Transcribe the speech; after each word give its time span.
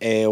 E, 0.00 0.24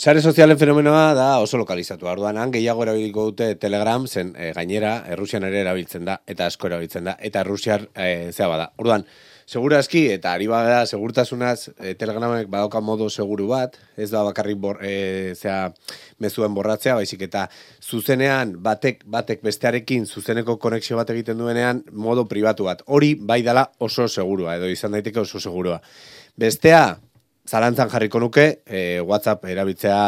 sare 0.00 0.22
sozialen 0.24 0.56
fenomenoa 0.56 1.12
da 1.12 1.26
oso 1.44 1.58
lokalizatu. 1.60 2.06
Orduan, 2.08 2.38
han 2.40 2.52
gehiago 2.54 2.86
erabiliko 2.86 3.26
dute 3.28 3.50
Telegram, 3.60 4.06
zen 4.08 4.30
e, 4.32 4.54
gainera, 4.56 4.94
Errusian 5.12 5.44
ere 5.44 5.60
erabiltzen 5.60 6.06
da, 6.08 6.22
eta 6.24 6.46
asko 6.48 6.70
erabiltzen 6.70 7.10
da, 7.10 7.18
eta 7.20 7.42
Errusiar 7.44 7.84
e, 7.92 8.30
zea 8.32 8.48
bada. 8.48 8.70
Orduan, 8.80 9.04
segurazki, 9.44 10.06
eta 10.14 10.32
ari 10.32 10.46
bada, 10.48 10.86
segurtasunaz, 10.86 11.68
e, 11.76 11.92
Telegramek 12.00 12.48
badauka 12.48 12.80
modu 12.80 13.10
seguru 13.10 13.50
bat, 13.50 13.76
ez 14.00 14.08
da 14.08 14.24
bakarrik 14.24 14.56
bor, 14.62 14.80
e, 14.80 15.34
zea, 15.36 15.66
mezuen 16.24 16.56
borratzea, 16.56 16.96
baizik 16.96 17.26
eta 17.28 17.44
zuzenean 17.84 18.56
batek 18.64 19.04
batek 19.04 19.44
bestearekin 19.44 20.08
zuzeneko 20.08 20.56
konexio 20.64 20.96
bat 20.96 21.12
egiten 21.12 21.44
duenean 21.44 21.84
modu 21.92 22.24
pribatu 22.30 22.70
bat. 22.72 22.80
Hori 22.86 23.12
bai 23.20 23.42
dela 23.44 23.68
oso 23.84 24.08
segurua, 24.08 24.56
edo 24.56 24.72
izan 24.72 24.96
daiteke 24.96 25.20
oso 25.26 25.44
segurua. 25.44 25.82
Bestea, 26.40 26.96
zalantzan 27.50 27.90
jarriko 27.90 28.20
nuke, 28.22 28.46
e, 28.66 29.00
WhatsApp 29.00 29.44
erabiltzea 29.50 30.00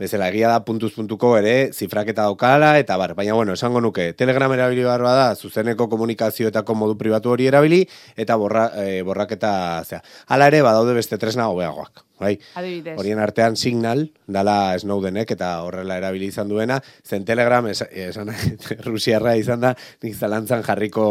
bezala 0.00 0.30
egia 0.32 0.48
da 0.48 0.62
puntuz 0.64 0.94
puntuko 0.94 1.34
ere 1.36 1.54
zifraketa 1.76 2.24
daukala 2.24 2.72
eta 2.80 2.96
bar, 2.96 3.12
baina 3.18 3.36
bueno, 3.36 3.52
esango 3.58 3.82
nuke, 3.84 4.12
Telegram 4.16 4.52
erabili 4.56 4.86
behar 4.86 5.04
da, 5.04 5.34
zuzeneko 5.36 5.90
komunikazioetako 5.92 6.78
modu 6.82 6.96
pribatu 6.96 7.34
hori 7.36 7.50
erabili 7.52 7.82
eta 8.16 8.40
borra, 8.40 8.70
e, 8.80 9.02
borraketa 9.04 9.52
zea. 9.84 10.00
Hala 10.28 10.48
ere, 10.48 10.64
badaude 10.64 10.96
beste 10.96 11.20
tresna 11.20 11.50
hobeagoak. 11.52 12.09
Bai. 12.20 12.34
Adibidez. 12.60 12.98
Horien 13.00 13.18
artean 13.18 13.54
Signal, 13.56 14.02
dala 14.28 14.76
Snowdenek 14.78 15.30
eta 15.32 15.54
horrela 15.64 15.96
erabili 15.96 16.26
izan 16.28 16.50
duena, 16.52 16.76
zen 17.00 17.24
Telegram, 17.24 17.64
esan, 17.70 18.28
Rusiarra 18.88 19.32
izan 19.40 19.64
da, 19.64 19.70
nik 20.04 20.18
zalantzan 20.18 20.60
jarriko 20.66 21.06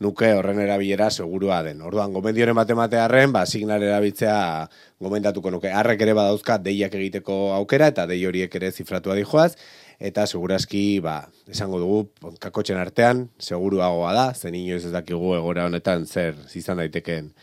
nuke 0.00 0.30
horren 0.38 0.62
erabilera 0.64 1.10
segurua 1.10 1.60
den. 1.66 1.82
Orduan, 1.84 2.16
gomendioren 2.16 2.56
matematearen, 2.56 3.34
ba, 3.36 3.44
Signal 3.44 3.84
erabiltzea 3.84 4.38
gomendatuko 5.04 5.52
nuke. 5.52 5.68
Arrek 5.68 6.06
ere 6.08 6.16
badauzka 6.16 6.56
deiak 6.64 6.96
egiteko 6.96 7.52
aukera 7.58 7.92
eta 7.92 8.08
dei 8.08 8.22
horiek 8.24 8.56
ere 8.56 8.72
zifratua 8.72 9.18
dijoaz, 9.20 9.52
eta 10.00 10.24
segurazki, 10.24 11.02
ba, 11.04 11.20
esango 11.52 11.82
dugu, 11.84 12.32
kakotxen 12.40 12.80
artean, 12.80 13.26
seguruagoa 13.36 14.16
da, 14.16 14.26
zen 14.32 14.56
inoiz 14.56 14.86
ez 14.86 14.96
dakigu 14.96 15.36
egora 15.36 15.68
honetan 15.68 16.08
zer 16.08 16.40
izan 16.56 16.80
daitekeen 16.80 17.34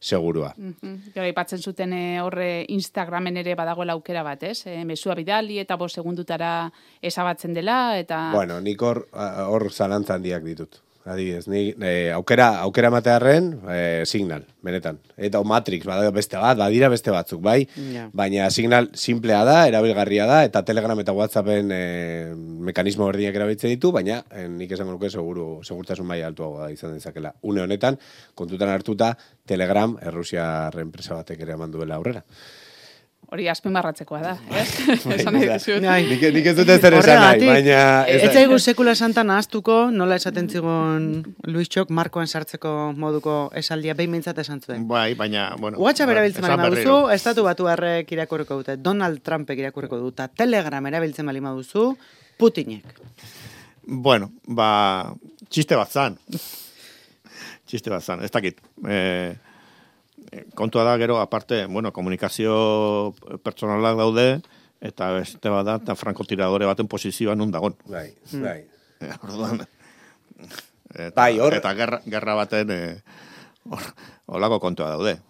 segurua. 0.00 0.54
Mm 0.56 0.74
-hmm. 0.82 1.28
ipatzen 1.28 1.58
zuten 1.60 1.92
eh, 1.92 2.20
horre 2.22 2.64
Instagramen 2.68 3.36
ere 3.36 3.54
badagoela 3.54 3.92
aukera 3.92 4.22
bat, 4.22 4.42
ez? 4.42 4.66
E, 4.66 4.84
mesua 4.84 5.14
bidali 5.14 5.58
eta 5.58 5.76
bo 5.76 5.88
segundutara 5.88 6.72
esabatzen 7.02 7.54
dela, 7.54 7.98
eta... 7.98 8.30
Bueno, 8.32 8.60
nik 8.60 8.82
hor, 8.82 9.08
hor 9.12 9.70
zalantzan 9.70 10.22
diak 10.22 10.42
ditut 10.42 10.80
adibidez, 11.04 11.46
ni 11.48 11.74
e, 11.80 12.10
aukera 12.12 12.60
aukera 12.60 12.90
matearren 12.92 13.50
e, 13.68 14.04
signal, 14.06 14.44
benetan. 14.62 15.00
Eta 15.16 15.40
o 15.40 15.44
Matrix, 15.48 15.86
bada 15.88 16.10
beste 16.14 16.38
bat, 16.40 16.58
badira 16.58 16.90
beste 16.92 17.12
batzuk, 17.14 17.40
bai? 17.44 17.64
Baina 18.12 18.50
signal 18.50 18.90
simplea 18.94 19.42
da, 19.48 19.56
erabilgarria 19.70 20.26
da, 20.28 20.42
eta 20.44 20.64
Telegram 20.66 21.00
eta 21.00 21.14
WhatsAppen 21.16 21.72
e, 21.74 21.82
mekanismo 22.70 23.08
berdinak 23.08 23.40
erabiltzen 23.40 23.74
ditu, 23.74 23.92
baina 23.96 24.20
e, 24.30 24.46
nik 24.48 24.72
esango 24.76 24.96
nuke 24.96 25.10
seguru, 25.10 25.48
segurtasun 25.64 26.08
bai 26.08 26.20
altuago 26.26 26.60
da 26.62 26.70
izan 26.72 26.96
dezakela. 26.96 27.34
Une 27.42 27.64
honetan, 27.64 27.98
kontutan 28.34 28.72
hartuta, 28.72 29.14
Telegram, 29.46 29.96
Errusia 30.02 30.70
enpresa 30.80 31.16
batek 31.22 31.46
ere 31.46 31.56
duela 31.70 31.96
aurrera 31.96 32.24
hori 33.30 33.46
azpen 33.50 33.74
barratzekoa 33.76 34.20
da, 34.22 34.32
eh? 34.58 34.64
Esan 35.14 35.36
nahi 35.36 35.48
dizut. 35.48 35.84
Nik, 35.84 36.24
nik 36.36 36.48
ez 36.50 36.54
dute 36.58 36.76
zer 36.78 36.96
esan 36.98 37.20
nahi, 37.22 37.46
baina... 37.46 37.80
Ez 38.10 38.30
zaigu 38.32 38.58
sekula 38.58 38.94
santa 38.98 39.24
nahaztuko, 39.26 39.78
nola 39.94 40.18
esaten 40.20 40.48
zigon 40.50 41.10
Luis 41.46 41.70
Txok, 41.70 41.92
markoan 41.94 42.30
sartzeko 42.30 42.74
moduko 42.98 43.36
esaldia, 43.60 43.94
behin 43.98 44.12
mintzat 44.14 44.38
esan 44.42 44.62
zuen. 44.64 44.86
Bai, 44.90 45.12
baina, 45.18 45.50
bueno... 45.60 45.78
Uatxa 45.82 46.08
berabiltzen 46.10 46.46
bali 46.46 46.58
maduzu, 46.62 46.96
estatu 47.14 47.46
batu 47.46 47.68
harrek 47.70 48.10
irakurreko 48.16 48.62
dute, 48.62 48.78
Donald 48.82 49.22
Trumpek 49.26 49.62
irakurreko 49.62 50.00
dute, 50.02 50.26
Telegram 50.38 50.90
erabiltzen 50.90 51.30
bali 51.30 51.42
maduzu, 51.44 51.92
Putinek. 52.40 52.96
Bueno, 53.84 54.30
ba, 54.48 55.12
txiste 55.50 55.76
bat 55.76 55.92
zan. 55.92 56.16
txiste 57.68 57.92
bat 57.92 58.02
zan, 58.02 58.24
ez 58.24 58.30
dakit. 58.32 58.58
Eh, 58.88 59.36
kontua 60.54 60.84
da 60.84 60.96
gero 60.98 61.18
aparte, 61.20 61.66
bueno, 61.66 61.92
komunikazio 61.92 63.14
pertsonalak 63.44 63.98
daude 63.98 64.26
eta 64.80 65.12
beste 65.18 65.52
bada 65.52 65.78
ta 65.84 65.94
frankotiradore 65.94 66.68
baten 66.68 66.88
posizioa 66.88 67.34
nun 67.36 67.50
dagon. 67.52 67.76
Bai, 67.88 68.08
bai. 68.32 68.60
Orduan 69.24 69.64
eta, 70.94 71.14
bai, 71.16 71.40
or... 71.40 71.54
eta 71.56 71.72
gerra, 71.76 72.00
gerra 72.08 72.36
baten 72.38 72.72
eh, 72.74 73.00
olako 74.26 74.60
kontua 74.62 74.94
daude. 74.94 75.18